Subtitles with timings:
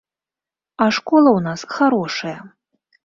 [0.85, 2.37] А школа ў нас харошая.